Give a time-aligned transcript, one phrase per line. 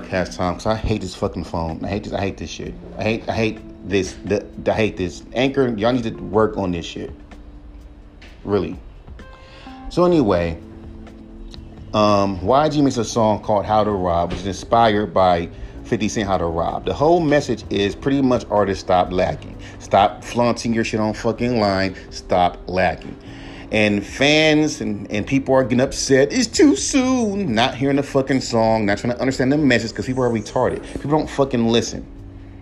[0.00, 1.84] podcast time because I hate this fucking phone.
[1.84, 2.12] I hate this.
[2.12, 2.74] I hate this shit.
[2.98, 3.28] I hate.
[3.28, 4.16] I hate this.
[4.24, 5.22] The, I hate this.
[5.32, 7.12] Anchor, y'all need to work on this shit.
[8.44, 8.78] Really.
[9.88, 10.58] So anyway,
[11.92, 15.48] um, YG makes a song called "How to Rob," which is inspired by
[15.84, 16.84] 50 Cent How to Rob.
[16.84, 19.56] The whole message is pretty much artists stop lacking.
[19.78, 21.94] Stop flaunting your shit on fucking line.
[22.10, 23.16] Stop lacking
[23.70, 26.32] and fans and, and people are getting upset.
[26.32, 27.54] It's too soon.
[27.54, 30.82] Not hearing the fucking song, not trying to understand the message because people are retarded.
[30.94, 32.06] People don't fucking listen.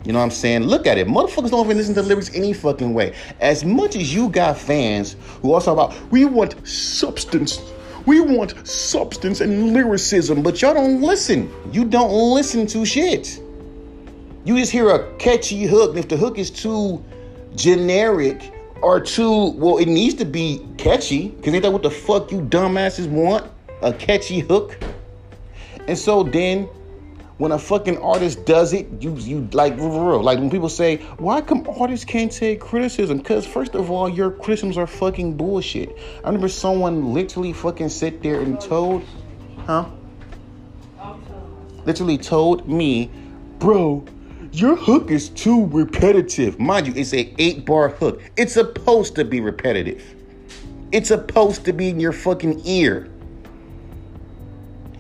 [0.05, 0.65] You know what I'm saying?
[0.65, 1.07] Look at it.
[1.07, 3.15] Motherfuckers don't even listen to lyrics any fucking way.
[3.41, 7.61] As much as you got fans who also about, we want substance.
[8.05, 11.53] We want substance and lyricism, but y'all don't listen.
[11.73, 13.41] You don't listen to shit.
[14.45, 17.05] You just hear a catchy hook, and if the hook is too
[17.55, 22.33] generic, or two, well, it needs to be catchy, because ain't that what the fuck
[22.33, 23.51] you dumbasses want?
[23.83, 24.79] A catchy hook?
[25.89, 26.69] And so then
[27.39, 30.23] when a fucking artist does it, you you like real.
[30.23, 33.19] Like when people say, why come artists can't take criticism?
[33.19, 35.97] Because first of all, your criticisms are fucking bullshit.
[36.23, 39.03] I remember someone literally fucking sit there and told,
[39.67, 39.87] huh?
[41.85, 43.11] Literally told me,
[43.59, 44.05] bro,
[44.53, 46.61] your hook is too repetitive.
[46.61, 48.23] Mind you, it's a eight bar hook.
[48.37, 50.15] It's supposed to be repetitive.
[50.93, 53.09] It's supposed to be in your fucking ear.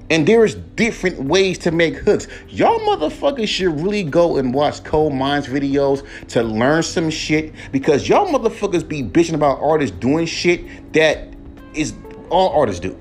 [0.08, 2.28] And there's different ways to make hooks.
[2.48, 8.08] Y'all motherfuckers should really go and watch Cole Minds videos to learn some shit because
[8.08, 11.28] y'all motherfuckers be bitching about artists doing shit that
[11.74, 11.94] is
[12.30, 12.98] all artists do.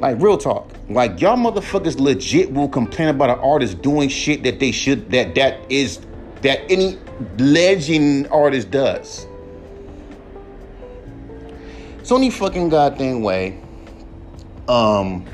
[0.00, 0.70] Like real talk.
[0.88, 5.34] Like y'all motherfuckers legit will complain about an artist doing shit that they should that
[5.36, 6.00] that is
[6.42, 6.98] that any
[7.38, 9.26] legend artist does.
[11.98, 13.60] It's only fucking goddamn way.
[14.68, 15.24] Um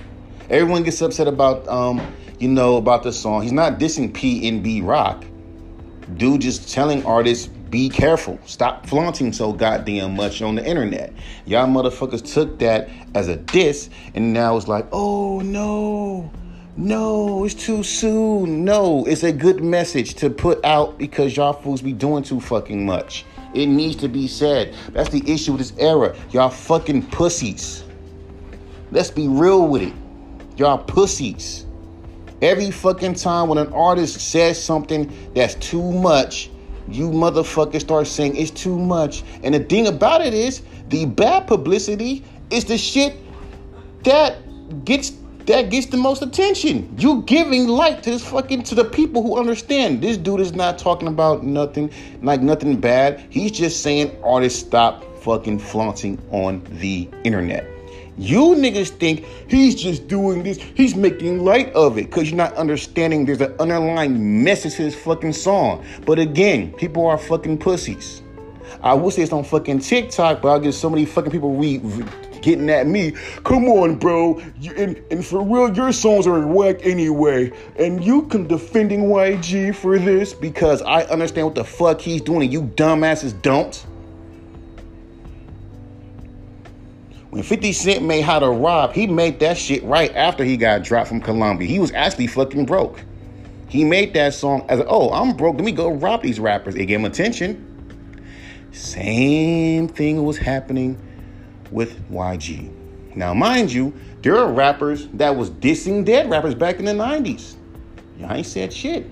[0.50, 2.00] everyone gets upset about um,
[2.38, 3.42] you know, about the song.
[3.42, 5.24] He's not dissing PNB Rock.
[6.16, 8.38] Dude just telling artists be careful.
[8.44, 11.12] Stop flaunting so goddamn much on the internet.
[11.46, 16.30] Y'all motherfuckers took that as a diss, and now it's like, oh no,
[16.76, 18.64] no, it's too soon.
[18.64, 22.84] No, it's a good message to put out because y'all fools be doing too fucking
[22.84, 23.24] much.
[23.54, 24.74] It needs to be said.
[24.92, 26.16] That's the issue with this era.
[26.30, 27.84] Y'all fucking pussies.
[28.92, 29.94] Let's be real with it.
[30.56, 31.66] Y'all pussies.
[32.42, 36.49] Every fucking time when an artist says something that's too much,
[36.90, 39.22] you motherfuckers start saying it's too much.
[39.42, 43.16] And the thing about it is, the bad publicity is the shit
[44.04, 44.36] that
[44.84, 45.12] gets
[45.46, 46.94] that gets the most attention.
[46.98, 50.02] You giving light to this fucking to the people who understand.
[50.02, 51.90] This dude is not talking about nothing
[52.22, 53.24] like nothing bad.
[53.30, 57.79] He's just saying artists stop fucking flaunting on the internet.
[58.18, 62.54] You niggas think he's just doing this, he's making light of it because you're not
[62.54, 65.84] understanding there's an underlying message to this fucking song.
[66.04, 68.22] But again, people are fucking pussies.
[68.82, 71.80] I will say it's on fucking TikTok, but I get so many fucking people re-
[72.40, 73.12] getting at me.
[73.44, 74.40] Come on, bro.
[74.58, 77.52] You, and, and for real, your songs are whack anyway.
[77.76, 82.42] And you can defending YG for this because I understand what the fuck he's doing
[82.42, 83.84] and you dumbasses don't.
[87.30, 90.82] When 50 Cent made How to Rob, he made that shit right after he got
[90.82, 91.68] dropped from Columbia.
[91.68, 93.04] He was actually fucking broke.
[93.68, 95.54] He made that song as, oh, I'm broke.
[95.54, 96.74] Let me go rob these rappers.
[96.74, 97.66] It gave him attention.
[98.72, 101.00] Same thing was happening
[101.70, 103.14] with YG.
[103.14, 107.54] Now, mind you, there are rappers that was dissing dead rappers back in the 90s.
[108.18, 109.08] Y'all ain't said shit.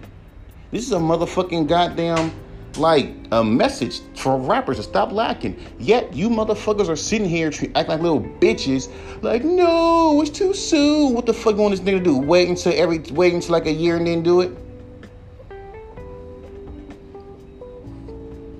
[0.72, 2.32] This is a motherfucking goddamn
[2.76, 5.58] like a message for rappers to stop lacking.
[5.78, 8.90] Yet you motherfuckers are sitting here acting like little bitches.
[9.22, 11.14] Like, no, it's too soon.
[11.14, 12.18] What the fuck you want this nigga to do?
[12.18, 14.56] Wait until every wait until like a year and then do it?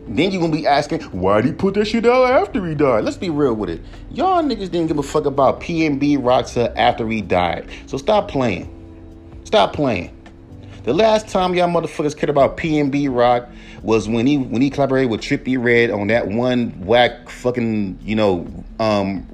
[0.08, 3.04] Then you gonna be asking, why'd he put that shit out after he died?
[3.04, 3.82] Let's be real with it.
[4.10, 7.69] Y'all niggas didn't give a fuck about PNB Roxa after he died.
[7.87, 8.75] So stop playing.
[9.44, 10.18] Stop playing.
[10.88, 13.46] The last time y'all motherfuckers cared about PNB Rock
[13.82, 18.17] was when he when he collaborated with Trippie Redd on that one whack fucking you
[18.17, 18.46] know
[18.81, 19.29] um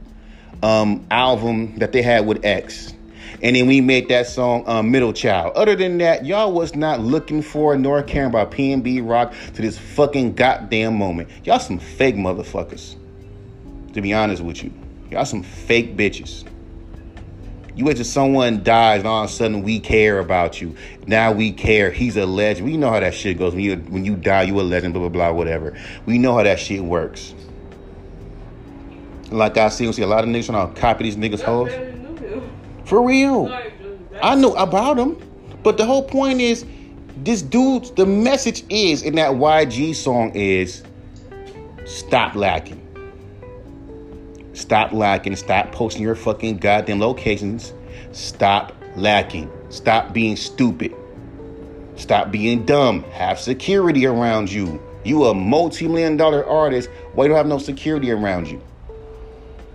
[0.65, 2.93] um album that they had with X.
[3.41, 5.53] And then we made that song um, Middle Child.
[5.55, 9.79] Other than that, y'all was not looking for nor caring about PNB Rock to this
[9.79, 11.29] fucking goddamn moment.
[11.45, 12.97] Y'all some fake motherfuckers.
[13.93, 14.73] To be honest with you.
[15.09, 16.49] Y'all some fake bitches.
[17.77, 20.77] You wait till someone dies, and all of a sudden we care about you.
[21.07, 21.91] Now we care.
[21.91, 22.67] He's a legend.
[22.67, 23.53] We know how that shit goes.
[23.53, 24.95] When you when you die, you a legend.
[24.95, 25.33] Blah blah blah.
[25.33, 25.77] Whatever.
[26.07, 27.35] We know how that shit works.
[29.31, 31.73] Like I see, we see a lot of niggas trying to copy these niggas' hoes.
[32.85, 33.53] For real.
[34.23, 35.17] I know about him,
[35.65, 36.65] but the whole point is,
[37.17, 37.97] this dude.
[37.97, 40.85] The message is in that YG song is,
[41.85, 42.81] stop lacking.
[44.55, 45.37] Stop lacking.
[45.37, 47.75] Stop posting your fucking goddamn locations.
[48.13, 49.51] Stop lacking.
[49.69, 50.95] Stop being stupid.
[51.97, 53.03] Stop being dumb.
[53.11, 54.81] Have security around you.
[55.05, 56.89] You a multi-million dollar artist.
[57.13, 58.63] Why you don't have no security around you?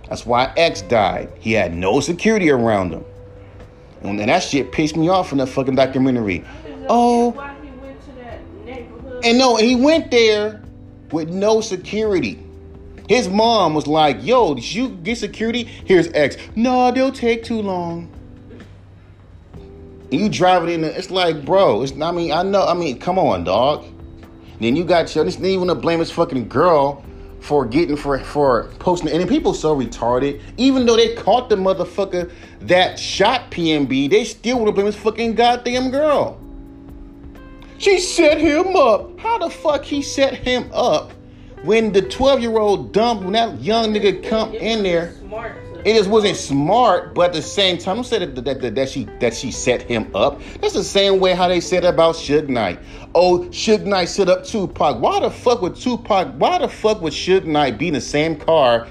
[0.08, 1.30] That's why X died.
[1.38, 3.04] He had no security around him.
[4.02, 6.44] And that shit pissed me off in the fucking documentary.
[6.88, 7.32] Oh.
[9.22, 10.62] And no, he went there
[11.12, 12.42] with no security.
[13.10, 15.64] His mom was like, yo, did you get security?
[15.64, 16.36] Here's X.
[16.54, 18.08] No, they'll take too long.
[19.52, 23.00] And you driving in, there, it's like, bro, it's I mean, I know, I mean,
[23.00, 23.84] come on, dog.
[24.60, 27.04] Then you got your, then you want to blame this fucking girl
[27.40, 30.40] for getting for for posting and people so retarded.
[30.56, 32.30] Even though they caught the motherfucker
[32.60, 36.40] that shot PNB, they still want to blame this fucking goddamn girl.
[37.78, 39.18] She set him up.
[39.18, 41.10] How the fuck he set him up
[41.62, 45.14] when the 12 year old dumb when that young nigga come in there?
[45.84, 48.88] It just wasn't smart, but at the same time, don't say that, that, that, that,
[48.88, 50.40] she that she set him up.
[50.60, 52.78] That's the same way how they said about Suge Knight.
[53.14, 55.00] Oh, Suge Knight set up Tupac.
[55.00, 56.34] Why the fuck would Tupac?
[56.34, 58.88] Why the fuck would Suge Knight be in the same car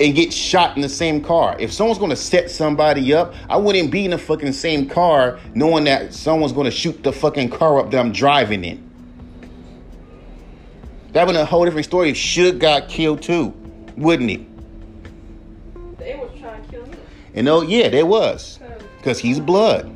[0.00, 1.54] and get shot in the same car?
[1.58, 5.84] If someone's gonna set somebody up, I wouldn't be in the fucking same car knowing
[5.84, 8.89] that someone's gonna shoot the fucking car up that I'm driving in.
[11.12, 13.52] That would be a whole different story if Suge got killed too,
[13.96, 14.40] wouldn't it?
[17.34, 18.58] And oh yeah, there was.
[19.02, 19.90] Cause he's blood.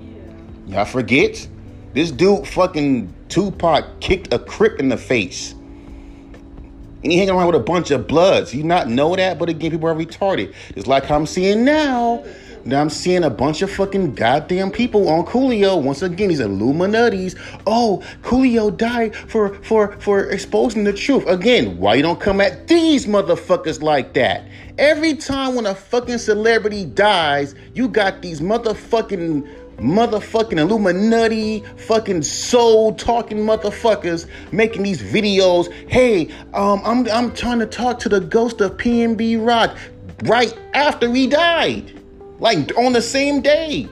[0.66, 1.46] Y'all forget?
[1.92, 5.52] This dude fucking Tupac kicked a crip in the face.
[5.52, 8.54] And he hanging around with a bunch of bloods.
[8.54, 10.54] You not know that, but again, people are retarded.
[10.74, 12.24] It's like I'm seeing now.
[12.64, 15.82] Now I'm seeing a bunch of fucking goddamn people on Coolio.
[15.82, 17.36] Once again, these Illuminati's.
[17.66, 21.26] Oh, Coolio died for for for exposing the truth.
[21.26, 24.46] Again, why you don't come at these motherfuckers like that?
[24.78, 29.46] Every time when a fucking celebrity dies, you got these motherfucking
[29.76, 35.70] motherfucking Illuminati, fucking soul talking motherfuckers making these videos.
[35.88, 39.76] Hey, um, I'm I'm trying to talk to the ghost of PNB Rock
[40.24, 42.00] right after he died,
[42.38, 43.88] like on the same day.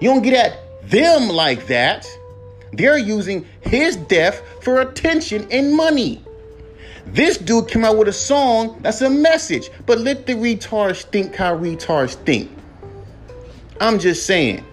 [0.00, 2.06] You don't get at them like that.
[2.72, 6.22] They're using his death for attention and money.
[7.06, 11.34] This dude came out with a song that's a message, but let the retards think
[11.36, 12.50] how retards think.
[13.80, 14.64] I'm just saying.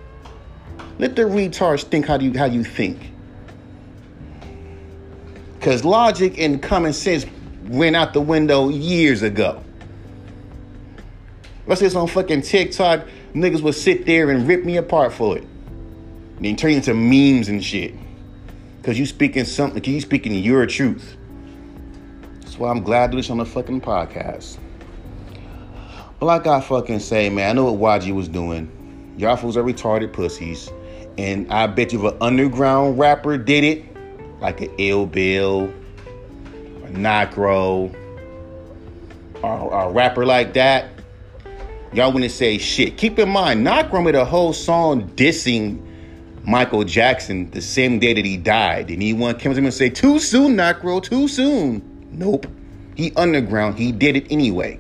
[0.99, 3.11] Let the retards think how you how you think.
[5.61, 7.25] Cause logic and common sense
[7.67, 9.63] went out the window years ago.
[11.65, 15.37] Let's say it's on fucking TikTok, niggas will sit there and rip me apart for
[15.37, 15.43] it.
[15.43, 17.95] And then turn into memes and shit.
[18.83, 21.15] Cause you speaking something, cause you speaking your truth.
[22.41, 24.57] That's why I'm glad to do this on the fucking podcast.
[26.19, 29.15] But like I fucking say, man, I know what YG was doing.
[29.17, 30.69] Y'all fools are retarded pussies.
[31.17, 33.85] And I bet you if an underground rapper did it,
[34.41, 35.73] like an Ill Bill,
[36.83, 37.95] a Necro,
[39.41, 40.89] or, a rapper like that,
[41.93, 42.97] y'all wouldn't say shit.
[42.97, 45.79] Keep in mind, Necro made a whole song dissing
[46.43, 48.89] Michael Jackson the same day that he died.
[48.89, 52.09] And he one came to him and say, Too soon, Necro, too soon.
[52.11, 52.47] Nope.
[52.95, 53.77] He underground.
[53.77, 54.79] He did it anyway.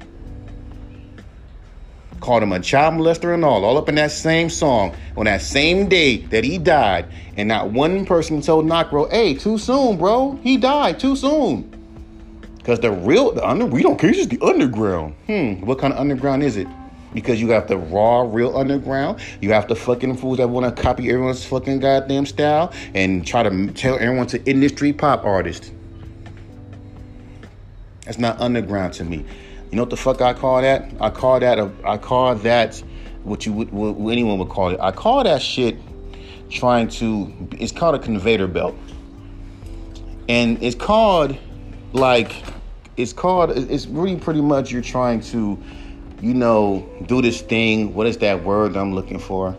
[2.19, 5.41] Called him a child molester and all, all up in that same song on that
[5.41, 7.05] same day that he died.
[7.35, 10.39] And not one person told Necro, hey, too soon, bro.
[10.43, 11.69] He died too soon.
[12.57, 15.15] Because the real, the under, we don't care, it's just the underground.
[15.25, 16.67] Hmm, what kind of underground is it?
[17.13, 19.19] Because you have the raw, real underground.
[19.41, 23.43] You have the fucking fools that want to copy everyone's fucking goddamn style and try
[23.43, 25.71] to tell everyone to industry pop artist.
[28.05, 29.25] That's not underground to me.
[29.71, 30.91] You know what the fuck I call that?
[30.99, 32.83] I call that a, I call that
[33.23, 34.79] what you would what anyone would call it.
[34.79, 35.77] I call that shit
[36.49, 38.75] trying to it's called a conveyor belt.
[40.29, 41.37] And it's called
[41.93, 42.43] like
[42.97, 45.57] it's called it's really pretty much you're trying to
[46.23, 49.55] you know do this thing what is that word i'm looking for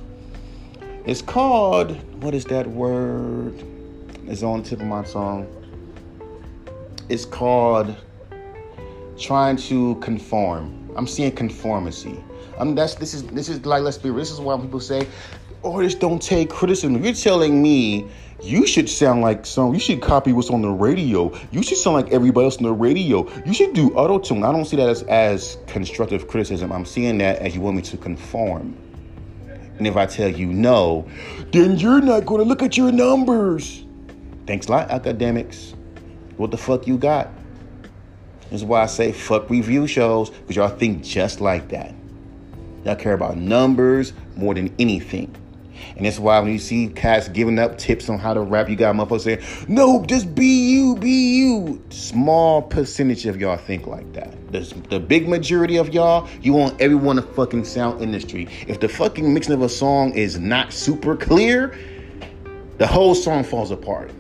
[1.04, 1.90] it's called
[2.22, 3.54] what is that word
[4.26, 5.46] it's on the tip of my tongue
[7.08, 7.94] it's called
[9.18, 10.90] trying to conform.
[10.96, 12.22] I'm seeing conformity.
[12.58, 14.18] I'm that's this is this is like let's be real.
[14.20, 15.06] This is why people say,
[15.64, 17.02] artists don't take criticism.
[17.02, 18.06] You're telling me
[18.42, 21.32] you should sound like some you should copy what's on the radio.
[21.50, 23.28] You should sound like everybody else on the radio.
[23.44, 24.44] You should do auto tune.
[24.44, 26.72] I don't see that as, as constructive criticism.
[26.72, 28.76] I'm seeing that as you want me to conform.
[29.78, 31.08] And if I tell you no,
[31.50, 33.84] then you're not going to look at your numbers.
[34.46, 35.74] Thanks a lot, academics.
[36.36, 37.28] What the fuck you got?
[38.50, 41.94] This is why I say fuck review shows, because y'all think just like that.
[42.84, 45.34] Y'all care about numbers more than anything.
[45.96, 48.76] And that's why when you see cats giving up tips on how to rap, you
[48.76, 51.82] got motherfuckers saying, no, just be you, be you.
[51.90, 54.52] Small percentage of y'all think like that.
[54.52, 58.48] The, the big majority of y'all, you want everyone to fucking sound industry.
[58.66, 61.78] If the fucking mixing of a song is not super clear,
[62.78, 64.10] the whole song falls apart.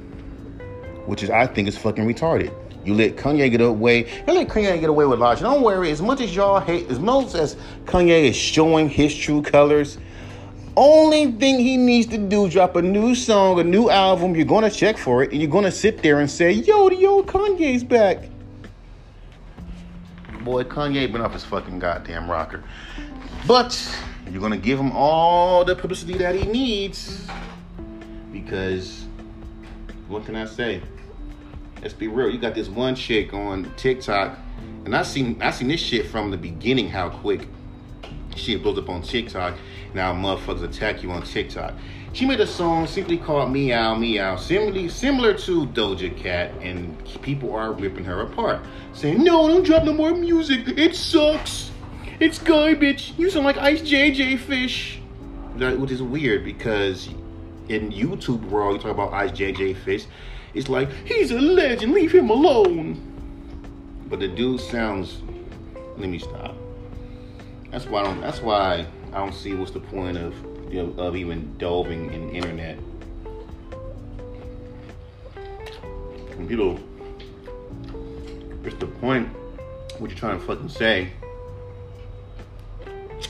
[1.06, 2.54] Which is, I think, is fucking retarded.
[2.84, 4.06] You let Kanye get away.
[4.26, 5.42] You let Kanye get away with logic.
[5.42, 5.90] Don't worry.
[5.90, 7.56] As much as y'all hate, as much as
[7.86, 9.98] Kanye is showing his true colors,
[10.76, 14.34] only thing he needs to do drop a new song, a new album.
[14.34, 17.26] You're gonna check for it, and you're gonna sit there and say, "Yo, the old
[17.26, 18.28] Kanye's back."
[20.42, 22.62] Boy, Kanye been off his fucking goddamn rocker,
[23.46, 23.78] but
[24.30, 27.26] you're gonna give him all the publicity that he needs
[28.32, 29.06] because
[30.08, 30.82] what can I say?
[31.80, 32.30] Let's be real.
[32.30, 34.38] You got this one chick on TikTok,
[34.84, 36.88] and I seen I seen this shit from the beginning.
[36.88, 37.46] How quick
[38.36, 39.54] shit blows up on TikTok
[39.94, 41.72] now motherfuckers attack you on TikTok.
[42.12, 47.54] She made a song simply called Meow Meow, similarly similar to Doja Cat, and people
[47.54, 48.60] are ripping her apart,
[48.92, 50.68] saying, "No, don't drop no more music.
[50.78, 51.70] It sucks.
[52.20, 53.14] It's garbage.
[53.16, 55.00] You sound like Ice JJ Fish."
[55.56, 57.08] That, which is weird because
[57.68, 60.06] in YouTube world, you talk about Ice JJ Fish,
[60.54, 61.92] it's like he's a legend.
[61.92, 63.00] Leave him alone.
[64.08, 65.22] But the dude sounds.
[65.96, 66.56] Let me stop.
[67.70, 68.20] That's why I don't.
[68.20, 70.34] That's why I don't see what's the point of
[70.72, 72.78] you know, of even delving in internet.
[76.36, 76.74] You know,
[78.62, 79.28] what's the point?
[79.98, 81.12] What you're trying to fucking say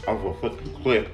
[0.09, 1.09] off a fucking clip.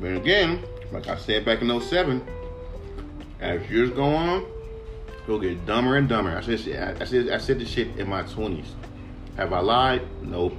[0.00, 2.26] But again, like I said back in 07,
[3.40, 4.44] as years go on,
[5.26, 6.36] you'll get dumber and dumber.
[6.36, 8.66] I said, I said, I said this shit in my 20s.
[9.38, 10.02] Have I lied?
[10.20, 10.52] Nope.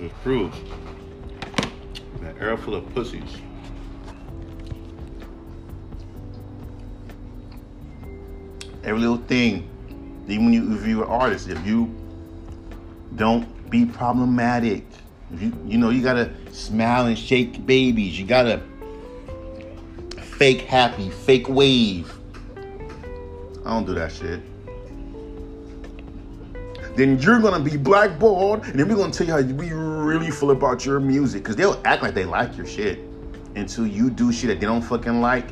[0.00, 0.50] It's true.
[2.22, 3.36] An air full of pussies.
[8.82, 9.68] Every little thing,
[10.26, 11.94] even when you if you're an artist, if you
[13.16, 14.86] don't be problematic,
[15.36, 18.62] you you know you gotta smile and shake babies, you gotta
[20.38, 22.23] fake happy, fake wave.
[23.64, 24.40] I don't do that shit.
[26.96, 30.52] Then you're gonna be blackballed, and then we're gonna tell you how we really feel
[30.52, 31.44] about your music.
[31.44, 33.00] Cause they'll act like they like your shit
[33.56, 35.46] until you do shit that they don't fucking like.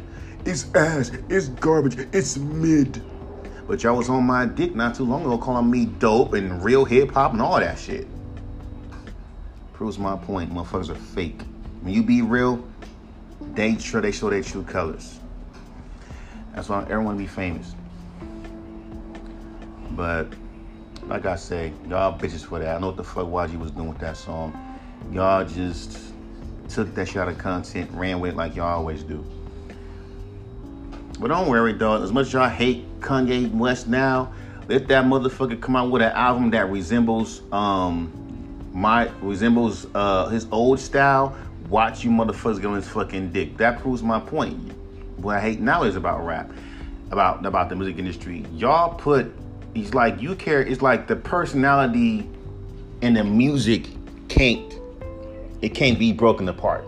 [0.45, 3.03] It's ass, it's garbage, it's mid.
[3.67, 6.85] But y'all was on my dick not too long ago calling me dope and real
[6.85, 8.07] hip hop and all that shit.
[9.73, 10.53] Proves my point.
[10.53, 11.41] Motherfuckers are fake.
[11.81, 12.65] When you be real,
[13.55, 15.19] they sure they show their true colors.
[16.55, 17.75] That's why everyone be famous.
[19.97, 20.33] But
[21.07, 22.77] like I say, y'all bitches for that.
[22.77, 24.59] I know what the fuck YG was doing with that song.
[25.13, 26.13] Y'all just
[26.69, 29.25] took that shit out of content, ran with it like y'all always do.
[31.19, 32.03] But don't worry, dog.
[32.03, 34.33] As much as y'all hate Kanye West now,
[34.69, 38.11] let that motherfucker come out with an album that resembles um
[38.73, 41.37] my resembles uh his old style.
[41.69, 43.57] Watch you motherfuckers get on his fucking dick.
[43.59, 44.73] That proves my point.
[45.17, 46.51] What I hate now is about rap,
[47.11, 48.45] about about the music industry.
[48.55, 49.33] Y'all put
[49.75, 52.29] he's like you care it's like the personality
[53.01, 53.89] and the music
[54.29, 54.75] can't
[55.61, 56.85] it can't be broken apart.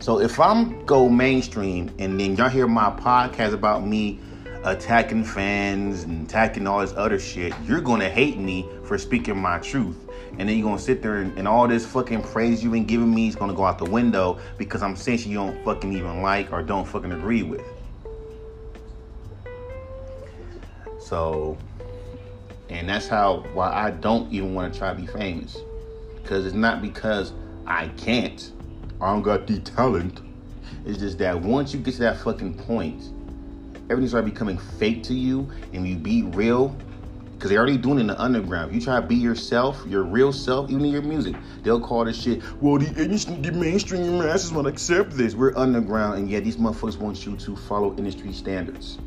[0.00, 4.20] So if i'm go mainstream and then y'all hear my podcast about me
[4.64, 9.58] attacking fans and attacking all this other shit you're gonna hate me for speaking my
[9.58, 9.96] truth.
[10.38, 13.12] And then you're gonna sit there and, and all this fucking praise you been giving
[13.12, 16.52] me is gonna go out the window because i'm saying you don't fucking even like
[16.52, 17.64] or don't fucking agree with.
[20.98, 21.58] So
[22.70, 25.58] and that's how why I don't even want to try to be famous.
[26.22, 27.32] Because it's not because
[27.66, 28.52] I can't.
[29.00, 30.20] I don't got the talent.
[30.86, 33.10] It's just that once you get to that fucking point,
[33.90, 36.76] everything starts becoming fake to you and you be real.
[37.32, 38.68] Because they're already doing it in the underground.
[38.68, 42.04] If you try to be yourself, your real self, even in your music, they'll call
[42.04, 45.34] this shit, well, the, the mainstream masses won't accept this.
[45.34, 48.98] We're underground, and yet these motherfuckers want you to follow industry standards.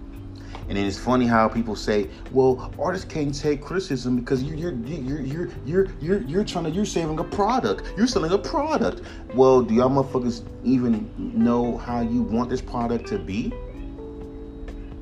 [0.69, 5.21] And it's funny how people say, "Well, artists can't take criticism because you, you're you're
[5.21, 7.93] you're you're you're you're trying to you're saving a product.
[7.97, 9.01] You're selling a product."
[9.35, 13.53] Well, do y'all motherfuckers even know how you want this product to be?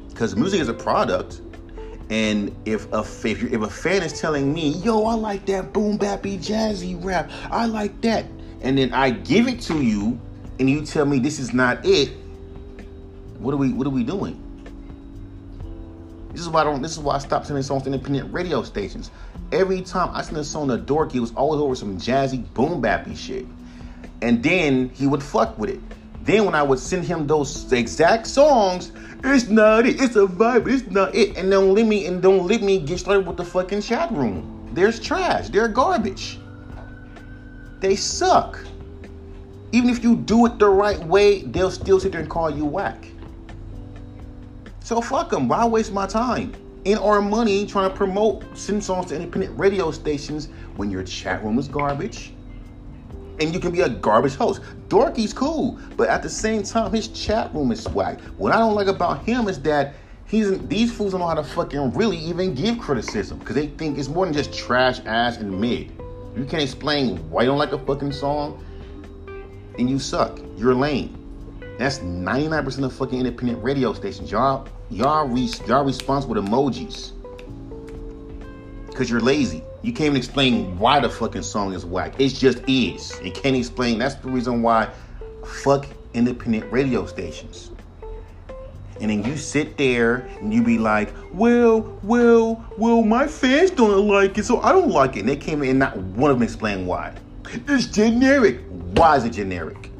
[0.10, 1.42] Because music is a product,
[2.10, 5.98] And if a if, if a fan is telling me, "Yo, I like that boom
[5.98, 7.32] bappy jazzy rap.
[7.52, 8.26] I like that,"
[8.62, 10.20] and then I give it to you,
[10.60, 12.12] and you tell me this is not it,
[13.40, 14.42] what are we what are we doing?
[16.32, 16.82] This is why I don't.
[16.82, 19.12] This is why I stopped sending songs to independent radio stations.
[19.52, 22.82] Every time I sent a song to Dorky, it was always over some jazzy boom
[22.82, 23.46] bappy shit,
[24.22, 25.80] and then he would fuck with it.
[26.24, 28.92] Then when I would send him those exact songs,
[29.24, 30.02] it's not it.
[30.02, 30.72] It's a vibe.
[30.72, 31.38] It's not it.
[31.38, 34.70] And don't let me and don't let me get started with the fucking chat room.
[34.74, 35.50] There's trash.
[35.50, 36.40] They're garbage.
[37.82, 38.60] They suck.
[39.74, 42.66] Even if you do it the right way, they'll still sit there and call you
[42.66, 43.08] whack.
[44.82, 45.48] So fuck them.
[45.48, 46.54] Why waste my time
[46.86, 51.44] and our money trying to promote send songs to independent radio stations when your chat
[51.44, 52.34] room is garbage?
[53.42, 54.62] and you can be a garbage host.
[54.88, 58.20] Dorky's cool, but at the same time, his chat room is whack.
[58.38, 59.96] What I don't like about him is that
[60.26, 63.98] he's these fools don't know how to fucking really even give criticism because they think
[63.98, 65.92] it's more than just trash, ass, and mid.
[66.36, 68.64] You can't explain why you don't like a fucking song,
[69.78, 70.40] and you suck.
[70.56, 71.21] You're lame.
[71.78, 74.32] That's 99% of fucking independent radio stations.
[74.32, 77.12] Y'all, y'all, re- y'all responsible with emojis
[78.88, 79.64] because you're lazy.
[79.82, 82.20] You can't even explain why the fucking song is whack.
[82.20, 83.20] It just is.
[83.24, 83.98] You can't explain.
[83.98, 84.90] That's the reason why
[85.46, 87.72] fuck independent radio stations.
[89.00, 94.08] And then you sit there and you be like, well, well, well, my fans don't
[94.08, 95.22] like it, so I don't like it.
[95.22, 97.16] And they came in and not one of them explain why.
[97.68, 98.60] It's generic.
[98.70, 99.91] Why is it generic?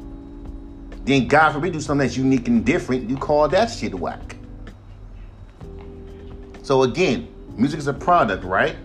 [1.04, 4.36] Then God forbid do something that's unique and different, you call that shit whack.
[6.62, 8.76] So again, music is a product, right?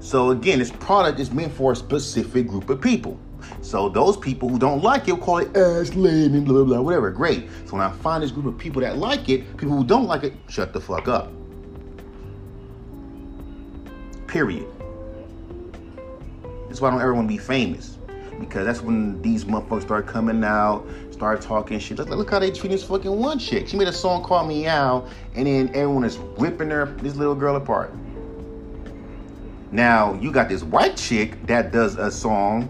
[0.00, 3.18] So again, this product is meant for a specific group of people.
[3.60, 6.64] So those people who don't like it will call it ass lame and blah blah
[6.64, 7.10] blah, whatever.
[7.10, 7.48] Great.
[7.66, 10.24] So when I find this group of people that like it, people who don't like
[10.24, 11.30] it, shut the fuck up.
[14.26, 14.66] Period.
[16.66, 17.98] That's why I don't ever want to be famous.
[18.38, 21.96] Because that's when these motherfuckers start coming out, start talking shit.
[21.96, 23.68] Look, look how they treat this fucking one chick.
[23.68, 27.56] She made a song called Meow, and then everyone is ripping her this little girl
[27.56, 27.94] apart.
[29.72, 32.68] Now you got this white chick that does a song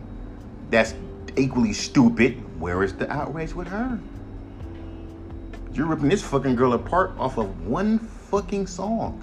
[0.71, 0.95] that's
[1.37, 2.41] equally stupid.
[2.61, 3.99] Where is the outrage with her?
[5.73, 9.21] You're ripping this fucking girl apart off of one fucking song.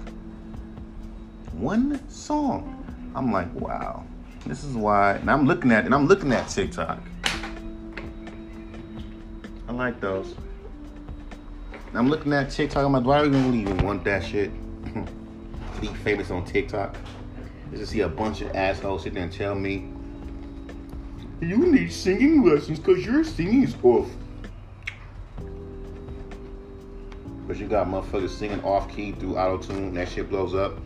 [1.52, 2.84] One song.
[3.14, 4.04] I'm like, wow.
[4.46, 7.00] This is why, and I'm looking at, and I'm looking at TikTok.
[9.76, 10.34] Like those.
[11.94, 12.84] I'm looking at TikTok.
[12.84, 14.50] I'm like, why do I even even want that shit?
[14.84, 16.96] to be famous on TikTok
[17.70, 19.90] Just to see a bunch of assholes sit there and tell me
[21.40, 24.08] you need singing lessons because your singing is off.
[27.46, 30.78] But you got motherfuckers singing off key through auto tune, that shit blows up.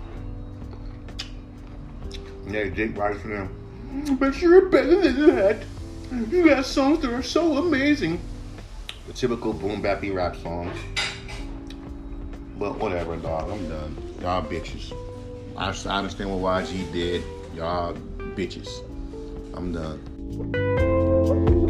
[2.47, 3.55] And they dick right for them.
[3.93, 5.63] Mm, but you're better than that.
[6.11, 8.21] You got songs that are so amazing.
[9.09, 10.77] The typical boom bappy rap songs.
[12.59, 13.51] But whatever, dog.
[13.51, 13.97] I'm done.
[14.21, 14.93] Y'all bitches.
[15.57, 17.25] I, I understand what YG did.
[17.55, 17.95] Y'all
[18.37, 18.69] bitches.
[19.55, 21.65] I'm done.